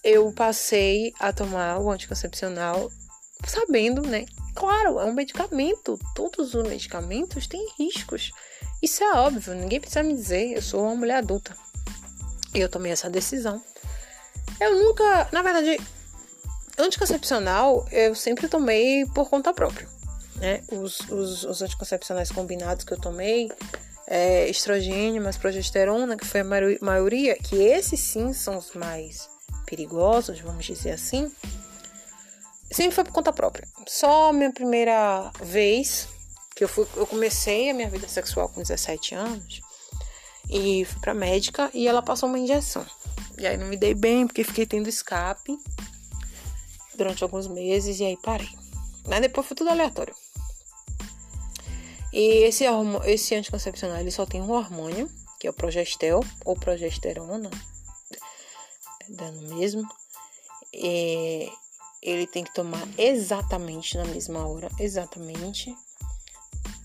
eu 0.04 0.30
passei 0.32 1.12
a 1.18 1.32
tomar 1.32 1.78
o 1.78 1.90
anticoncepcional 1.90 2.90
sabendo, 3.46 4.02
né? 4.02 4.26
Claro, 4.54 5.00
é 5.00 5.04
um 5.04 5.14
medicamento. 5.14 5.98
Todos 6.14 6.54
os 6.54 6.68
medicamentos 6.68 7.46
têm 7.46 7.66
riscos. 7.78 8.32
Isso 8.82 9.02
é 9.02 9.14
óbvio, 9.14 9.54
ninguém 9.54 9.80
precisa 9.80 10.02
me 10.02 10.14
dizer. 10.14 10.52
Eu 10.52 10.62
sou 10.62 10.84
uma 10.84 10.94
mulher 10.94 11.16
adulta 11.16 11.56
eu 12.54 12.68
tomei 12.68 12.92
essa 12.92 13.08
decisão. 13.08 13.62
Eu 14.60 14.76
nunca, 14.76 15.28
na 15.32 15.42
verdade, 15.42 15.78
anticoncepcional 16.78 17.86
eu 17.90 18.14
sempre 18.14 18.48
tomei 18.48 19.06
por 19.06 19.28
conta 19.28 19.52
própria. 19.52 19.88
né? 20.36 20.62
Os, 20.72 21.00
os, 21.00 21.44
os 21.44 21.62
anticoncepcionais 21.62 22.30
combinados 22.30 22.84
que 22.84 22.92
eu 22.92 23.00
tomei, 23.00 23.50
é, 24.06 24.48
estrogênio, 24.48 25.22
mas 25.22 25.36
progesterona, 25.36 26.16
que 26.16 26.26
foi 26.26 26.40
a 26.40 26.44
maioria, 26.80 27.36
que 27.36 27.56
esses 27.56 28.00
sim 28.00 28.32
são 28.32 28.58
os 28.58 28.72
mais 28.72 29.28
perigosos, 29.66 30.40
vamos 30.40 30.66
dizer 30.66 30.90
assim, 30.90 31.30
sempre 32.72 32.94
foi 32.94 33.04
por 33.04 33.12
conta 33.12 33.32
própria. 33.32 33.66
Só 33.86 34.32
minha 34.32 34.52
primeira 34.52 35.30
vez 35.40 36.08
que 36.56 36.64
eu, 36.64 36.68
fui, 36.68 36.86
eu 36.96 37.06
comecei 37.06 37.70
a 37.70 37.74
minha 37.74 37.88
vida 37.88 38.08
sexual 38.08 38.48
com 38.48 38.60
17 38.60 39.14
anos 39.14 39.62
e 40.50 40.84
fui 40.84 41.00
pra 41.00 41.14
médica 41.14 41.70
e 41.72 41.86
ela 41.86 42.02
passou 42.02 42.28
uma 42.28 42.38
injeção. 42.38 42.84
E 43.38 43.46
aí 43.46 43.56
não 43.56 43.68
me 43.68 43.76
dei 43.76 43.94
bem 43.94 44.26
porque 44.26 44.44
fiquei 44.44 44.66
tendo 44.66 44.88
escape 44.88 45.56
durante 46.96 47.22
alguns 47.22 47.46
meses 47.46 48.00
e 48.00 48.04
aí 48.04 48.16
parei. 48.16 48.50
Mas 49.06 49.20
depois 49.20 49.46
foi 49.46 49.56
tudo 49.56 49.70
aleatório. 49.70 50.14
E 52.12 52.42
esse, 52.42 52.64
esse 53.06 53.34
anticoncepcional 53.34 53.98
ele 53.98 54.10
só 54.10 54.26
tem 54.26 54.42
um 54.42 54.50
hormônio, 54.50 55.08
que 55.38 55.46
é 55.46 55.50
o 55.50 55.54
progestel 55.54 56.20
ou 56.44 56.56
progesterona, 56.56 57.48
dando 59.08 59.54
mesmo. 59.54 59.88
E 60.74 61.48
ele 62.02 62.26
tem 62.26 62.42
que 62.42 62.52
tomar 62.52 62.86
exatamente 62.98 63.96
na 63.96 64.04
mesma 64.04 64.46
hora, 64.46 64.68
exatamente, 64.78 65.74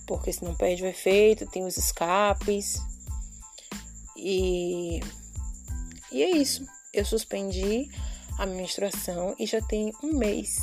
porque 0.05 0.31
senão 0.31 0.55
perde 0.55 0.83
o 0.83 0.87
efeito, 0.87 1.47
tem 1.47 1.65
os 1.65 1.77
escapes. 1.77 2.79
E, 4.15 4.99
e 6.11 6.23
é 6.23 6.31
isso. 6.31 6.65
Eu 6.93 7.05
suspendi 7.05 7.89
a 8.37 8.45
menstruação 8.45 9.35
e 9.39 9.45
já 9.45 9.61
tem 9.61 9.93
um 10.03 10.13
mês 10.13 10.57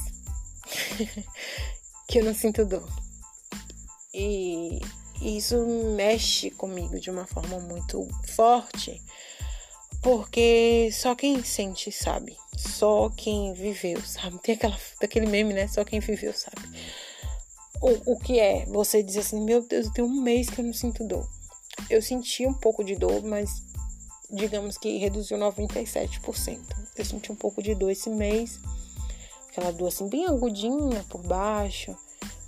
que 2.08 2.18
eu 2.18 2.24
não 2.24 2.34
sinto 2.34 2.64
dor. 2.64 2.88
E 4.14 4.80
isso 5.22 5.56
mexe 5.96 6.50
comigo 6.50 6.98
de 7.00 7.10
uma 7.10 7.26
forma 7.26 7.58
muito 7.60 8.06
forte, 8.34 9.00
porque 10.02 10.90
só 10.92 11.14
quem 11.14 11.42
sente 11.44 11.90
sabe, 11.92 12.36
só 12.56 13.08
quem 13.08 13.54
viveu 13.54 14.02
sabe. 14.04 14.38
Tem 14.42 14.54
aquela, 14.54 14.78
aquele 15.02 15.26
meme, 15.26 15.54
né? 15.54 15.68
Só 15.68 15.84
quem 15.84 16.00
viveu 16.00 16.32
sabe. 16.34 16.68
O, 17.80 18.12
o 18.12 18.18
que 18.18 18.38
é 18.38 18.66
você 18.66 19.02
dizer 19.02 19.20
assim: 19.20 19.44
Meu 19.44 19.62
Deus, 19.66 19.86
eu 19.86 19.92
tenho 19.92 20.08
um 20.08 20.20
mês 20.20 20.50
que 20.50 20.60
eu 20.60 20.64
não 20.64 20.74
sinto 20.74 21.06
dor. 21.06 21.26
Eu 21.92 22.02
senti 22.02 22.46
um 22.46 22.54
pouco 22.54 22.82
de 22.82 22.96
dor, 22.96 23.22
mas 23.22 23.62
digamos 24.30 24.78
que 24.78 24.98
reduziu 24.98 25.38
97%. 25.38 26.58
Eu 26.96 27.04
senti 27.04 27.30
um 27.30 27.36
pouco 27.36 27.62
de 27.62 27.74
dor 27.74 27.90
esse 27.90 28.10
mês, 28.10 28.58
aquela 29.48 29.70
dor 29.70 29.88
assim, 29.88 30.08
bem 30.08 30.26
agudinha 30.26 31.04
por 31.08 31.22
baixo 31.22 31.94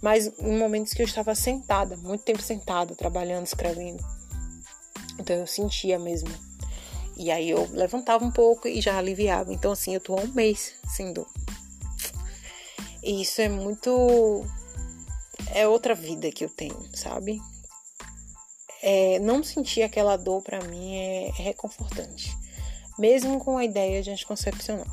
mas 0.04 0.30
em 0.38 0.58
momentos 0.58 0.92
que 0.92 1.00
eu 1.00 1.06
estava 1.06 1.34
sentada, 1.34 1.96
muito 1.96 2.24
tempo 2.24 2.42
sentada, 2.42 2.94
trabalhando, 2.94 3.46
escrevendo. 3.46 4.04
Então 5.18 5.34
eu 5.34 5.46
sentia 5.46 5.98
mesmo. 5.98 6.28
E 7.16 7.30
aí 7.30 7.48
eu 7.48 7.66
levantava 7.72 8.22
um 8.22 8.30
pouco 8.30 8.68
e 8.68 8.82
já 8.82 8.98
aliviava. 8.98 9.50
Então 9.50 9.72
assim, 9.72 9.94
eu 9.94 10.00
tô 10.02 10.14
há 10.14 10.20
um 10.20 10.28
mês 10.34 10.74
sem 10.94 11.10
dor. 11.10 11.26
E 13.02 13.22
isso 13.22 13.40
é 13.40 13.48
muito. 13.48 14.44
É 15.54 15.66
outra 15.66 15.94
vida 15.94 16.30
que 16.30 16.44
eu 16.44 16.50
tenho, 16.50 16.78
sabe? 16.94 17.40
É, 18.86 19.18
não 19.18 19.42
sentir 19.42 19.80
aquela 19.80 20.14
dor 20.14 20.42
para 20.42 20.62
mim 20.64 20.94
é, 20.94 21.28
é 21.28 21.42
reconfortante. 21.42 22.36
Mesmo 22.98 23.38
com 23.42 23.56
a 23.56 23.64
ideia 23.64 24.02
de 24.02 24.10
anticoncepcional. 24.10 24.86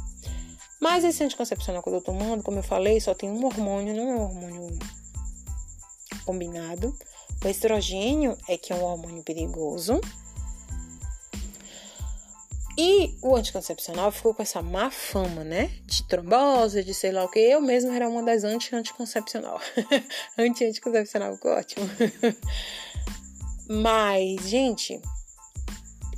Mas 0.79 1.03
esse 1.03 1.21
anticoncepcional 1.21 1.83
que 1.83 1.89
eu 1.89 1.99
tô 1.99 2.13
tomando, 2.13 2.41
como 2.41 2.57
eu 2.57 2.63
falei, 2.63 3.01
só 3.01 3.13
tem 3.13 3.29
um 3.29 3.45
hormônio, 3.45 3.93
não 3.93 4.09
é 4.09 4.15
um 4.15 4.21
hormônio 4.21 4.79
combinado. 6.25 6.97
O 7.43 7.47
estrogênio 7.49 8.37
é 8.47 8.57
que 8.57 8.71
é 8.71 8.75
um 8.77 8.83
hormônio 8.83 9.23
perigoso. 9.23 9.99
E 12.77 13.13
o 13.21 13.35
anticoncepcional 13.35 14.09
ficou 14.09 14.33
com 14.33 14.41
essa 14.41 14.61
má 14.61 14.89
fama, 14.89 15.43
né? 15.43 15.69
De 15.85 16.07
trombose, 16.07 16.81
de 16.81 16.93
sei 16.93 17.11
lá 17.11 17.25
o 17.25 17.29
que. 17.29 17.39
Eu 17.39 17.59
mesma 17.59 17.93
era 17.93 18.07
uma 18.07 18.23
das 18.23 18.45
anti-anticoncepcional. 18.45 19.59
Anti-anticoncepcional, 20.39 21.37
ótimo. 21.43 21.85
Mas, 23.73 24.49
gente, 24.49 25.01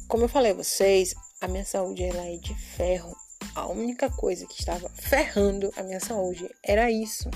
como 0.07 0.23
eu 0.23 0.27
falei 0.27 0.53
a 0.53 0.55
vocês, 0.55 1.13
a 1.39 1.47
minha 1.47 1.63
saúde 1.63 2.01
ela 2.01 2.25
é 2.25 2.35
de 2.35 2.55
ferro. 2.55 3.15
A 3.53 3.67
única 3.67 4.09
coisa 4.09 4.47
que 4.47 4.59
estava 4.59 4.89
ferrando 4.89 5.71
a 5.77 5.83
minha 5.83 5.99
saúde 5.99 6.49
era 6.63 6.89
isso. 6.89 7.29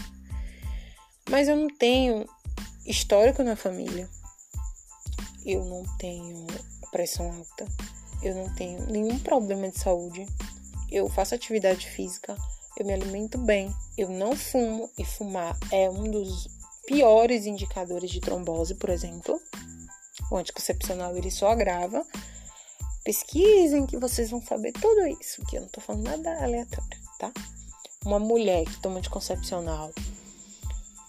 Mas 1.30 1.48
eu 1.48 1.56
não 1.56 1.68
tenho 1.68 2.28
histórico 2.84 3.44
na 3.44 3.56
família. 3.56 4.10
Eu 5.46 5.64
não 5.66 5.84
tenho 6.00 6.48
pressão 6.92 7.32
alta. 7.32 7.68
Eu 8.24 8.34
não 8.34 8.52
tenho 8.56 8.88
nenhum 8.88 9.20
problema 9.20 9.70
de 9.70 9.78
saúde. 9.80 10.26
Eu 10.90 11.08
faço 11.10 11.36
atividade 11.36 11.88
física. 11.88 12.36
Eu 12.76 12.88
me 12.88 12.94
alimento 12.94 13.38
bem. 13.38 13.72
Eu 13.96 14.10
não 14.10 14.36
fumo. 14.36 14.90
E 14.98 15.06
fumar 15.06 15.56
é 15.72 15.88
um 15.92 16.10
dos 16.10 16.48
piores 16.88 17.46
indicadores 17.46 18.10
de 18.10 18.20
trombose, 18.20 18.74
por 18.74 18.90
exemplo. 18.90 19.40
O 20.32 20.38
anticoncepcional 20.38 21.16
ele 21.16 21.32
só 21.32 21.50
agrava. 21.50 22.06
Pesquisem 23.04 23.86
que 23.86 23.98
vocês 23.98 24.30
vão 24.30 24.42
saber 24.42 24.74
tudo 24.74 25.08
isso, 25.08 25.46
que 25.46 25.58
eu 25.58 25.62
não 25.62 25.70
tô 25.70 25.80
falando 25.80 26.04
nada 26.04 26.44
aleatório, 26.44 27.00
tá? 27.18 27.32
Uma 28.06 28.20
mulher 28.20 28.66
que 28.66 28.82
toma 28.82 28.98
anticoncepcional 28.98 29.94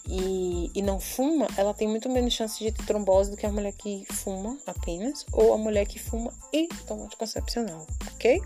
e, 0.08 0.70
e 0.74 0.80
não 0.80 0.98
fuma, 0.98 1.46
ela 1.56 1.74
tem 1.74 1.86
muito 1.86 2.08
menos 2.08 2.32
chance 2.32 2.58
de 2.58 2.72
ter 2.72 2.84
trombose 2.86 3.30
do 3.30 3.36
que 3.36 3.44
a 3.44 3.52
mulher 3.52 3.72
que 3.72 4.06
fuma 4.10 4.56
apenas, 4.66 5.26
ou 5.32 5.52
a 5.52 5.58
mulher 5.58 5.86
que 5.86 5.98
fuma 5.98 6.32
e 6.50 6.66
toma 6.86 7.04
anticoncepcional, 7.04 7.86
ok? 8.14 8.40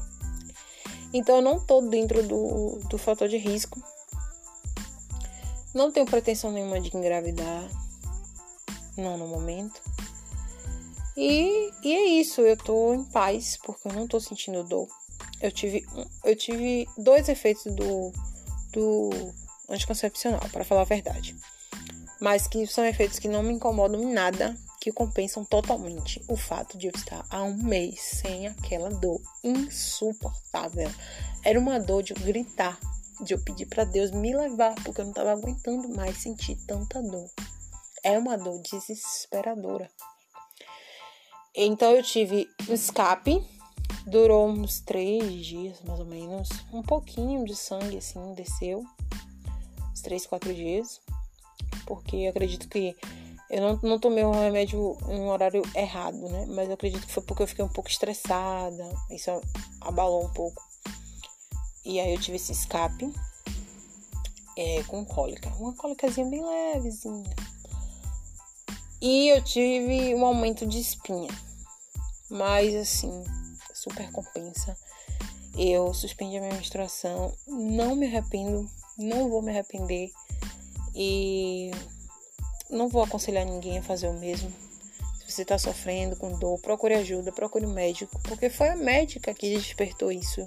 Então 1.15 1.37
eu 1.37 1.43
não 1.43 1.61
tô 1.61 1.81
dentro 1.83 2.23
do, 2.27 2.81
do 2.89 2.99
fator 2.99 3.29
de 3.29 3.37
risco. 3.37 3.81
Não 5.73 5.93
tenho 5.93 6.07
pretensão 6.07 6.51
nenhuma 6.51 6.81
de 6.81 6.95
engravidar. 6.97 7.69
Não 8.97 9.17
no 9.17 9.29
momento. 9.29 9.81
E, 11.17 11.71
e 11.83 11.93
é 11.93 12.05
isso, 12.21 12.41
eu 12.41 12.57
tô 12.57 12.95
em 12.95 13.05
paz, 13.05 13.59
porque 13.63 13.89
eu 13.89 13.93
não 13.93 14.07
tô 14.07 14.19
sentindo 14.19 14.65
dor. 14.65 14.89
Eu 15.41 15.53
tive, 15.53 15.85
eu 16.25 16.37
tive 16.37 16.89
dois 16.97 17.29
efeitos 17.29 17.65
do, 17.75 18.13
do 18.73 19.11
anticoncepcional, 19.69 20.41
para 20.51 20.65
falar 20.65 20.83
a 20.83 20.87
verdade. 20.87 21.37
Mas 22.21 22.47
que 22.47 22.67
são 22.67 22.85
efeitos 22.85 23.19
que 23.19 23.29
não 23.29 23.43
me 23.43 23.53
incomodam 23.53 24.01
em 24.01 24.13
nada, 24.13 24.57
que 24.81 24.93
compensam 24.93 25.45
totalmente 25.45 26.21
o 26.29 26.37
fato 26.37 26.79
de 26.79 26.87
eu 26.87 26.93
estar 26.95 27.25
há 27.31 27.43
um 27.43 27.57
mês 27.57 28.01
sem 28.01 28.47
aquela 28.47 28.91
dor 28.91 29.21
insuportável. 29.43 30.91
Era 31.45 31.59
uma 31.59 31.79
dor 31.79 32.03
de 32.03 32.13
eu 32.13 32.21
gritar, 32.21 32.79
de 33.21 33.35
eu 33.35 33.39
pedir 33.39 33.67
para 33.67 33.85
Deus 33.85 34.11
me 34.11 34.35
levar, 34.35 34.75
porque 34.83 35.01
eu 35.01 35.05
não 35.05 35.13
estava 35.13 35.33
aguentando 35.33 35.89
mais 35.89 36.17
sentir 36.17 36.57
tanta 36.67 37.03
dor. 37.03 37.31
É 38.03 38.19
uma 38.19 38.37
dor 38.37 38.61
desesperadora. 38.63 39.91
Então 41.55 41.91
eu 41.93 42.03
tive 42.03 42.49
um 42.69 42.73
escape, 42.73 43.43
durou 44.07 44.49
uns 44.49 44.81
três 44.81 45.45
dias 45.45 45.81
mais 45.83 46.01
ou 46.01 46.07
menos, 46.07 46.49
um 46.73 46.83
pouquinho 46.83 47.45
de 47.45 47.55
sangue 47.55 47.99
assim 47.99 48.35
desceu, 48.35 48.85
três, 50.03 50.27
quatro 50.27 50.53
dias, 50.53 51.01
porque 51.87 52.27
acredito 52.27 52.69
que 52.69 52.97
eu 53.49 53.61
não, 53.61 53.81
não 53.83 53.99
tomei 53.99 54.25
um 54.25 54.33
remédio 54.33 54.97
em 55.09 55.21
um 55.21 55.29
horário 55.29 55.63
errado, 55.75 56.17
né? 56.29 56.47
Mas 56.49 56.69
eu 56.69 56.75
acredito 56.75 57.07
que 57.07 57.13
foi 57.13 57.23
porque 57.23 57.43
eu 57.43 57.47
fiquei 57.47 57.65
um 57.65 57.69
pouco 57.69 57.91
estressada, 57.91 58.91
isso 59.11 59.31
abalou 59.81 60.25
um 60.25 60.33
pouco. 60.33 60.61
E 61.85 62.01
aí 62.01 62.15
eu 62.15 62.21
tive 62.21 62.37
esse 62.37 62.53
escape 62.53 63.13
é, 64.57 64.83
com 64.85 65.05
cólica, 65.05 65.51
uma 65.59 65.75
cólicazinha 65.75 66.27
bem 66.27 66.43
levezinha. 66.43 67.29
E 69.03 69.29
eu 69.29 69.43
tive 69.43 70.15
um 70.15 70.25
aumento 70.25 70.67
de 70.67 70.81
espinha, 70.81 71.29
mas 72.31 72.75
assim, 72.75 73.23
super 73.75 74.11
compensa. 74.11 74.75
Eu 75.59 75.93
suspendi 75.93 76.39
a 76.39 76.41
minha 76.41 76.55
menstruação, 76.55 77.35
não 77.47 77.95
me 77.95 78.07
arrependo 78.07 78.67
não 78.99 79.29
vou 79.29 79.43
me 79.43 79.51
arrepender 79.51 80.11
e 80.95 81.71
não 82.71 82.89
vou 82.89 83.03
aconselhar 83.03 83.45
ninguém 83.45 83.79
a 83.79 83.83
fazer 83.83 84.09
o 84.09 84.19
mesmo. 84.19 84.53
Se 85.19 85.33
você 85.33 85.43
está 85.43 85.59
sofrendo 85.59 86.17
com 86.17 86.39
dor, 86.39 86.59
procure 86.61 86.95
ajuda, 86.95 87.33
procure 87.33 87.67
um 87.67 87.73
médico, 87.73 88.19
porque 88.23 88.51
foi 88.51 88.69
a 88.69 88.77
médica 88.77 89.33
que 89.33 89.57
despertou 89.57 90.13
isso 90.13 90.47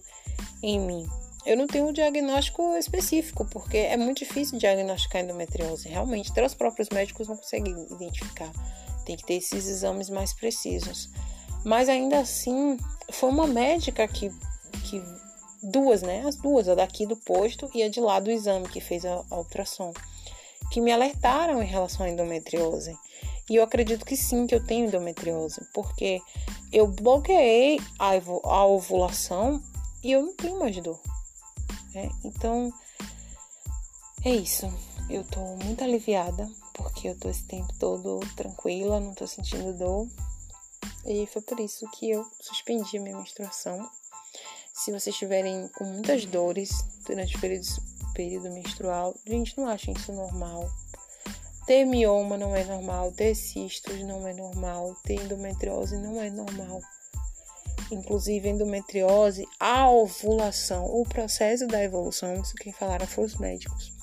em 0.61 0.79
mim. 0.79 1.07
Eu 1.45 1.55
não 1.55 1.67
tenho 1.67 1.87
um 1.87 1.93
diagnóstico 1.93 2.75
específico, 2.75 3.45
porque 3.45 3.77
é 3.77 3.95
muito 3.95 4.19
difícil 4.19 4.57
diagnosticar 4.57 5.21
endometriose. 5.21 5.87
Realmente, 5.87 6.31
até 6.31 6.43
os 6.43 6.55
próprios 6.55 6.89
médicos 6.89 7.27
não 7.27 7.37
conseguem 7.37 7.85
identificar. 7.91 8.51
Tem 9.05 9.15
que 9.15 9.23
ter 9.23 9.35
esses 9.35 9.67
exames 9.67 10.09
mais 10.09 10.33
precisos. 10.33 11.09
Mas 11.63 11.87
ainda 11.87 12.19
assim, 12.19 12.77
foi 13.11 13.29
uma 13.29 13.45
médica 13.45 14.07
que, 14.07 14.31
que 14.85 15.03
duas, 15.61 16.01
né? 16.01 16.23
As 16.25 16.35
duas, 16.35 16.67
a 16.67 16.73
daqui 16.73 17.05
do 17.05 17.15
posto 17.15 17.69
e 17.75 17.83
a 17.83 17.89
de 17.89 17.99
lá 17.99 18.19
do 18.19 18.31
exame 18.31 18.67
que 18.67 18.81
fez 18.81 19.05
a, 19.05 19.23
a 19.29 19.37
ultrassom. 19.37 19.93
que 20.71 20.81
me 20.81 20.91
alertaram 20.91 21.61
em 21.61 21.67
relação 21.67 22.07
à 22.07 22.09
endometriose. 22.09 22.97
E 23.47 23.55
eu 23.57 23.63
acredito 23.63 24.03
que 24.03 24.17
sim, 24.17 24.47
que 24.47 24.55
eu 24.55 24.65
tenho 24.65 24.87
endometriose, 24.87 25.61
porque 25.75 26.19
eu 26.73 26.87
bloqueei 26.87 27.79
a 27.99 28.65
ovulação 28.65 29.61
e 30.03 30.11
eu 30.11 30.23
não 30.23 30.35
tenho 30.35 30.57
mais 30.57 30.75
dor. 30.77 30.99
Né? 31.95 32.11
Então, 32.25 32.71
é 34.23 34.29
isso. 34.29 34.71
Eu 35.09 35.23
tô 35.23 35.39
muito 35.39 35.83
aliviada, 35.83 36.51
porque 36.73 37.07
eu 37.07 37.17
tô 37.17 37.29
esse 37.29 37.43
tempo 37.45 37.73
todo 37.79 38.19
tranquila, 38.35 38.99
não 38.99 39.13
tô 39.13 39.25
sentindo 39.25 39.77
dor. 39.77 40.07
E 41.05 41.25
foi 41.27 41.41
por 41.41 41.59
isso 41.59 41.87
que 41.91 42.11
eu 42.11 42.25
suspendi 42.41 42.97
a 42.97 43.01
minha 43.01 43.17
menstruação. 43.17 43.89
Se 44.73 44.91
vocês 44.91 45.15
estiverem 45.15 45.69
com 45.69 45.85
muitas 45.85 46.25
dores 46.25 46.69
durante 47.05 47.37
o 47.37 47.39
período, 47.39 47.65
período 48.13 48.49
menstrual, 48.51 49.15
gente, 49.25 49.57
não 49.57 49.67
achem 49.69 49.93
isso 49.93 50.11
normal. 50.11 50.69
Ter 51.65 51.85
mioma 51.85 52.37
não 52.37 52.55
é 52.55 52.63
normal, 52.63 53.11
ter 53.11 53.33
cistos 53.35 54.01
não 54.01 54.27
é 54.27 54.33
normal, 54.33 54.95
ter 55.03 55.15
endometriose 55.15 55.97
não 55.97 56.21
é 56.21 56.29
normal. 56.29 56.81
Inclusive, 57.91 58.49
endometriose, 58.49 59.47
a 59.59 59.89
ovulação, 59.89 60.85
o 60.85 61.03
processo 61.03 61.67
da 61.67 61.83
evolução, 61.83 62.33
isso 62.41 62.55
quem 62.55 62.73
falaram 62.73 63.05
foram 63.05 63.27
os 63.27 63.35
médicos 63.35 63.95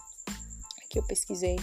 que 0.93 0.99
eu 0.99 1.03
pesquisei. 1.03 1.57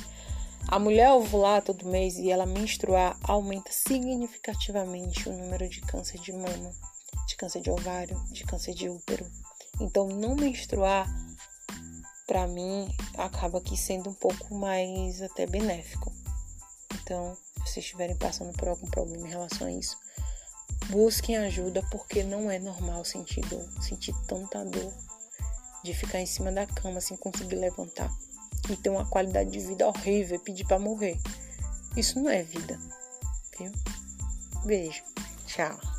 A 0.67 0.79
mulher 0.79 1.11
ovular 1.13 1.61
todo 1.61 1.87
mês 1.87 2.17
e 2.17 2.31
ela 2.31 2.45
menstruar 2.45 3.17
aumenta 3.23 3.71
significativamente 3.71 5.29
o 5.29 5.33
número 5.33 5.69
de 5.69 5.81
câncer 5.81 6.19
de 6.19 6.33
mama, 6.33 6.71
de 7.27 7.35
câncer 7.37 7.61
de 7.61 7.69
ovário, 7.69 8.19
de 8.31 8.43
câncer 8.43 8.73
de 8.73 8.89
útero. 8.89 9.25
Então, 9.79 10.07
não 10.07 10.35
menstruar, 10.35 11.07
para 12.27 12.47
mim, 12.47 12.87
acaba 13.17 13.59
aqui 13.59 13.77
sendo 13.77 14.09
um 14.09 14.13
pouco 14.13 14.53
mais 14.53 15.21
até 15.21 15.45
benéfico. 15.45 16.11
Então, 17.01 17.35
se 17.65 17.73
vocês 17.73 17.85
estiverem 17.85 18.17
passando 18.17 18.51
por 18.53 18.67
algum 18.67 18.87
problema 18.87 19.27
em 19.27 19.31
relação 19.31 19.67
a 19.67 19.71
isso, 19.71 19.97
busquem 20.89 21.37
ajuda 21.37 21.83
porque 21.91 22.23
não 22.23 22.49
é 22.49 22.59
normal 22.59 23.05
sentir 23.05 23.41
dor, 23.41 23.67
sentir 23.81 24.13
tanta 24.27 24.63
dor 24.65 24.91
de 25.83 25.93
ficar 25.93 26.19
em 26.19 26.25
cima 26.25 26.51
da 26.51 26.65
cama 26.65 26.99
sem 26.99 27.15
conseguir 27.17 27.55
levantar 27.55 28.11
e 28.69 28.75
ter 28.75 28.89
uma 28.89 29.05
qualidade 29.05 29.49
de 29.49 29.59
vida 29.59 29.87
horrível 29.87 30.35
e 30.35 30.43
pedir 30.43 30.65
para 30.65 30.79
morrer. 30.79 31.17
Isso 31.95 32.19
não 32.19 32.29
é 32.29 32.43
vida, 32.43 32.79
viu? 33.57 33.71
Beijo. 34.65 35.03
Tchau. 35.45 35.98